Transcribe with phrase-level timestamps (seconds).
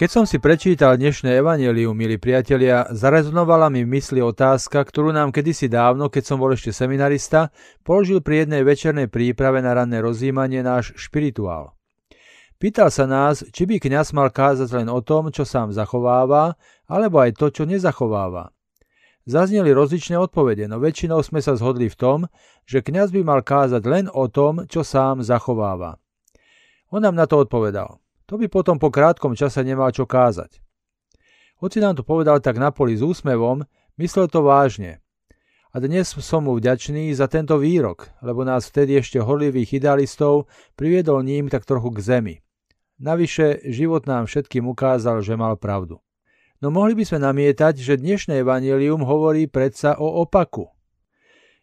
[0.00, 5.28] Keď som si prečítal dnešné evanelium, milí priatelia, zarezonovala mi v mysli otázka, ktorú nám
[5.28, 7.52] kedysi dávno, keď som bol ešte seminarista,
[7.84, 11.76] položil pri jednej večernej príprave na ranné rozjímanie náš špirituál.
[12.56, 16.56] Pýtal sa nás, či by kňaz mal kázať len o tom, čo sám zachováva,
[16.88, 18.56] alebo aj to, čo nezachováva.
[19.28, 22.18] Zazneli rozličné odpovede, no väčšinou sme sa zhodli v tom,
[22.64, 26.00] že kňaz by mal kázať len o tom, čo sám zachováva.
[26.88, 28.00] On nám na to odpovedal.
[28.30, 30.62] To by potom po krátkom čase nemal čo kázať.
[31.58, 33.66] Hoci nám to povedal tak na poli s úsmevom,
[33.98, 35.02] myslel to vážne.
[35.74, 40.46] A dnes som mu vďačný za tento výrok, lebo nás vtedy ešte horlivých idealistov
[40.78, 42.36] priviedol ním tak trochu k zemi.
[43.02, 45.98] Navyše, život nám všetkým ukázal, že mal pravdu.
[46.62, 50.70] No mohli by sme namietať, že dnešné evanelium hovorí predsa o opaku.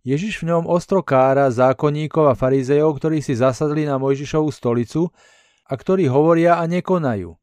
[0.00, 5.12] Ježiš v ňom ostro kára zákonníkov a farizejov, ktorí si zasadli na Mojžišovú stolicu
[5.64, 7.34] a ktorí hovoria a nekonajú.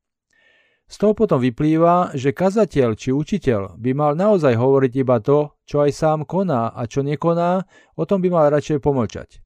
[0.91, 5.79] Z toho potom vyplýva, že kazateľ či učiteľ by mal naozaj hovoriť iba to, čo
[5.87, 7.63] aj sám koná a čo nekoná,
[7.95, 9.39] o tom by mal radšej pomlčať.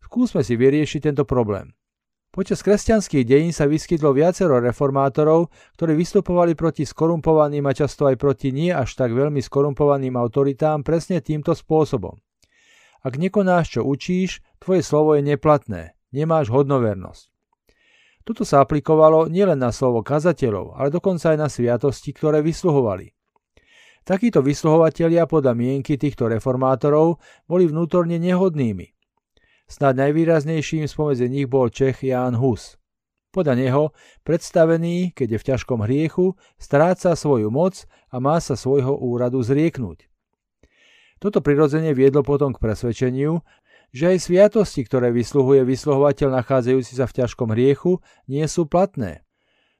[0.00, 1.76] Skúsme si vyriešiť tento problém.
[2.32, 8.50] Počas kresťanských dejín sa vyskytlo viacero reformátorov, ktorí vystupovali proti skorumpovaným a často aj proti
[8.50, 12.16] nie až tak veľmi skorumpovaným autoritám presne týmto spôsobom.
[13.04, 17.33] Ak nekonáš, čo učíš, tvoje slovo je neplatné, nemáš hodnovernosť.
[18.24, 23.12] Toto sa aplikovalo nielen na slovo kazateľov, ale dokonca aj na sviatosti, ktoré vysluhovali.
[24.04, 28.92] Takíto vysluhovatelia podľa mienky týchto reformátorov boli vnútorne nehodnými.
[29.64, 32.76] Snad najvýraznejším spomedzi nich bol Čech Ján Hus.
[33.32, 33.82] Podľa neho,
[34.22, 40.06] predstavený, keď je v ťažkom hriechu, stráca svoju moc a má sa svojho úradu zrieknúť.
[41.18, 43.40] Toto prirodzenie viedlo potom k presvedčeniu,
[43.94, 49.22] že aj sviatosti, ktoré vysluhuje vysluhovateľ nachádzajúci sa v ťažkom hriechu, nie sú platné.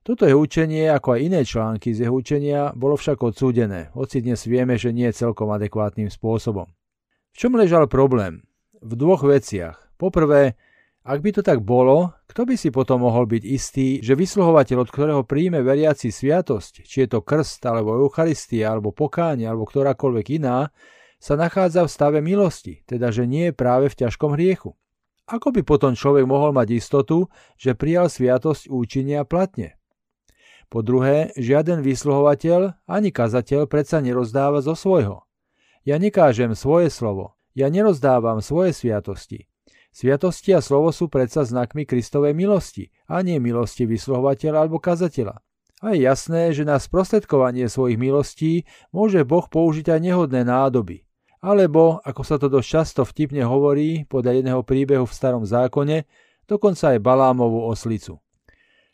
[0.06, 4.46] Toto je učenie, ako aj iné články z jeho učenia, bolo však odsúdené, hoci dnes
[4.46, 6.70] vieme, že nie celkom adekvátnym spôsobom.
[7.34, 8.46] V čom ležal problém?
[8.78, 9.98] V dvoch veciach.
[9.98, 10.54] Poprvé,
[11.02, 14.92] ak by to tak bolo, kto by si potom mohol byť istý, že vysluhovateľ, od
[14.94, 20.70] ktorého príjme veriaci sviatosť, či je to krst, alebo Eucharistia, alebo pokánie, alebo ktorákoľvek iná,
[21.22, 24.76] sa nachádza v stave milosti, teda že nie je práve v ťažkom hriechu.
[25.24, 29.80] Ako by potom človek mohol mať istotu, že prijal sviatosť účinia platne?
[30.68, 35.24] Po druhé, žiaden vysluhovateľ ani kazateľ predsa nerozdáva zo svojho.
[35.84, 39.48] Ja nekážem svoje slovo, ja nerozdávam svoje sviatosti.
[39.94, 45.38] Sviatosti a slovo sú predsa znakmi Kristovej milosti, a nie milosti vysluhovateľa alebo kazateľa.
[45.84, 51.04] A je jasné, že na sprostredkovanie svojich milostí môže Boh použiť aj nehodné nádoby.
[51.44, 56.08] Alebo, ako sa to dosť často vtipne hovorí podľa jedného príbehu v starom zákone,
[56.48, 58.16] dokonca aj Balámovú oslicu.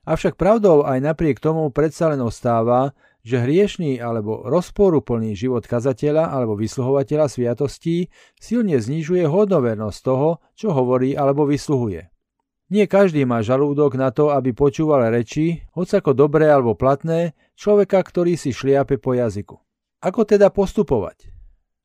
[0.03, 2.91] Avšak pravdou aj napriek tomu predsa len ostáva,
[3.23, 11.15] že hriešný alebo rozporuplný život kazateľa alebo vysluhovateľa sviatostí silne znižuje hodnovernosť toho, čo hovorí
[11.15, 12.11] alebo vysluhuje.
[12.71, 17.99] Nie každý má žalúdok na to, aby počúval reči, hoď ako dobré alebo platné, človeka,
[17.99, 19.59] ktorý si šliape po jazyku.
[19.99, 21.35] Ako teda postupovať?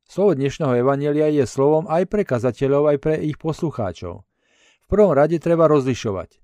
[0.06, 4.30] Slovo dnešného evanelia je slovom aj pre kazateľov, aj pre ich poslucháčov.
[4.86, 6.38] V prvom rade treba rozlišovať.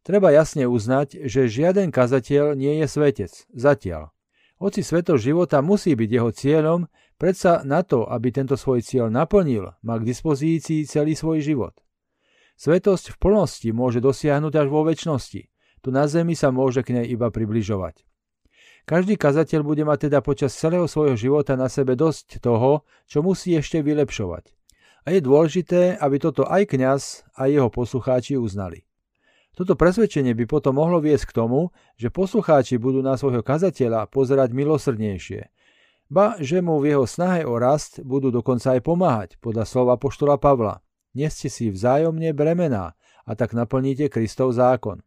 [0.00, 4.08] Treba jasne uznať, že žiaden kazateľ nie je svetec, zatiaľ.
[4.56, 6.80] Hoci sveto života musí byť jeho cieľom,
[7.20, 11.76] predsa na to, aby tento svoj cieľ naplnil, má k dispozícii celý svoj život.
[12.62, 15.42] Svetosť v plnosti môže dosiahnuť až vo väčšnosti.
[15.82, 18.06] Tu na zemi sa môže k nej iba približovať.
[18.86, 23.58] Každý kazateľ bude mať teda počas celého svojho života na sebe dosť toho, čo musí
[23.58, 24.54] ešte vylepšovať.
[25.02, 28.86] A je dôležité, aby toto aj kňaz, aj jeho poslucháči uznali.
[29.58, 34.54] Toto presvedčenie by potom mohlo viesť k tomu, že poslucháči budú na svojho kazateľa pozerať
[34.54, 35.50] milosrdnejšie,
[36.14, 40.38] ba že mu v jeho snahe o rast budú dokonca aj pomáhať, podľa slova poštola
[40.38, 40.78] Pavla.
[41.12, 42.96] Neste si vzájomne bremená
[43.28, 45.04] a tak naplníte Kristov zákon.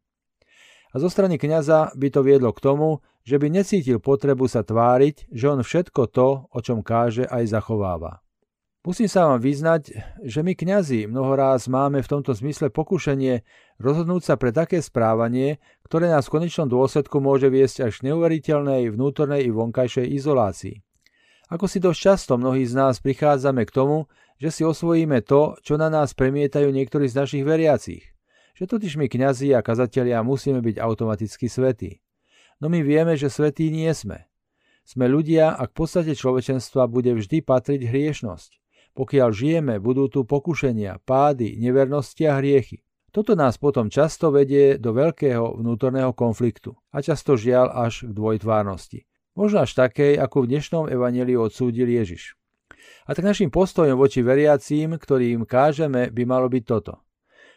[0.94, 5.28] A zo strany kňaza by to viedlo k tomu, že by necítil potrebu sa tváriť,
[5.34, 8.24] že on všetko to, o čom káže, aj zachováva.
[8.86, 13.42] Musím sa vám vyznať, že my kňazi mnohoráz máme v tomto zmysle pokušenie
[13.82, 15.58] rozhodnúť sa pre také správanie,
[15.90, 20.86] ktoré nás v konečnom dôsledku môže viesť až k neuveriteľnej vnútornej i vonkajšej izolácii.
[21.50, 24.06] Ako si dosť často mnohí z nás prichádzame k tomu,
[24.42, 28.04] že si osvojíme to, čo na nás premietajú niektorí z našich veriacich.
[28.56, 32.06] Že totiž my kňazi a kazatelia musíme byť automaticky svetí
[32.60, 34.28] no my vieme, že svetí nie sme.
[34.86, 38.62] Sme ľudia a k podstate človečenstva bude vždy patriť hriešnosť.
[38.96, 42.86] Pokiaľ žijeme, budú tu pokušenia, pády, nevernosti a hriechy.
[43.12, 49.08] Toto nás potom často vedie do veľkého vnútorného konfliktu a často žiaľ až k dvojtvárnosti.
[49.36, 52.40] Možno až takej, ako v dnešnom evaneliu odsúdil Ježiš.
[53.06, 57.06] A tak našim postojom voči veriacím, ktorým kážeme, by malo byť toto.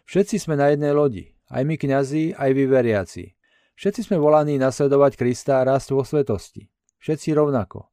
[0.04, 3.24] Všetci sme na jednej lodi, aj my kňazi, aj vy veriaci.
[3.76, 6.68] Všetci sme volaní nasledovať Krista a rast vo svetosti.
[7.00, 7.88] Všetci rovnako.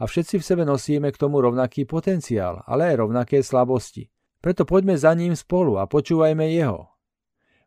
[0.00, 4.08] A všetci v sebe nosíme k tomu rovnaký potenciál, ale aj rovnaké slabosti.
[4.40, 6.90] Preto poďme za ním spolu a počúvajme jeho,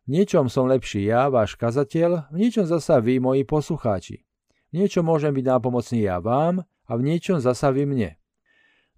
[0.04, 4.28] v niečom som lepší ja, váš kazateľ, v niečom zasa vy, moji poslucháči.
[4.68, 8.20] V niečom môžem byť nápomocný ja vám a v niečom zasa vy mne.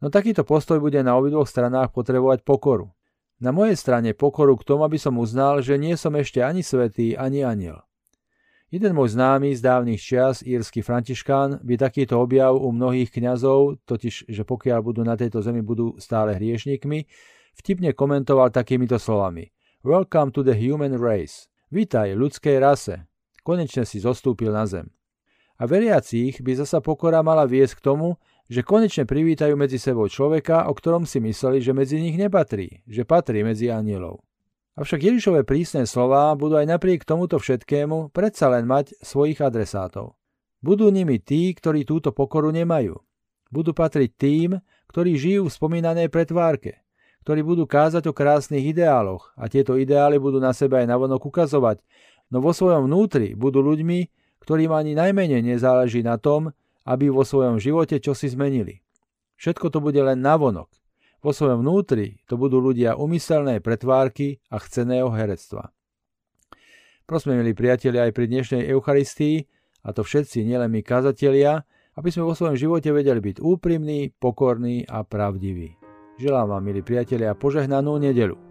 [0.05, 2.93] No takýto postoj bude na obidvoch stranách potrebovať pokoru.
[3.41, 7.17] Na mojej strane pokoru k tomu, aby som uznal, že nie som ešte ani svetý,
[7.17, 7.85] ani aniel.
[8.67, 14.27] Jeden môj známy z dávnych čias, írsky františkán, by takýto objav u mnohých kňazov, totiž,
[14.27, 17.07] že pokiaľ budú na tejto zemi, budú stále hriešnikmi,
[17.57, 19.55] vtipne komentoval takýmito slovami.
[19.87, 21.47] Welcome to the human race.
[21.71, 23.07] Vítaj ľudskej rase.
[23.47, 24.91] Konečne si zostúpil na zem.
[25.57, 30.71] A veriacich by zasa pokora mala viesť k tomu, že konečne privítajú medzi sebou človeka,
[30.71, 34.23] o ktorom si mysleli, že medzi nich nepatrí, že patrí medzi anielov.
[34.77, 40.21] Avšak Ježišové prísne slová budú aj napriek tomuto všetkému predsa len mať svojich adresátov.
[40.61, 43.01] Budú nimi tí, ktorí túto pokoru nemajú.
[43.49, 44.51] Budú patriť tým,
[44.93, 46.85] ktorí žijú v spomínanej pretvárke,
[47.25, 51.81] ktorí budú kázať o krásnych ideáloch a tieto ideály budú na sebe aj navonok ukazovať,
[52.29, 54.13] no vo svojom vnútri budú ľuďmi,
[54.45, 56.53] ktorým ani najmenej nezáleží na tom,
[56.87, 58.81] aby vo svojom živote čosi zmenili.
[59.37, 60.71] Všetko to bude len navonok.
[61.21, 65.75] Vo svojom vnútri to budú ľudia umyselné pretvárky a chceného herectva.
[67.07, 69.47] Prosme, milí priatelia, aj pri dnešnej Eucharistii,
[69.87, 74.87] a to všetci, nielen my kazatelia, aby sme vo svojom živote vedeli byť úprimní, pokorní
[74.87, 75.79] a pravdiví.
[76.19, 78.46] Želám vám, milí priatelia, požehnanú nedelu.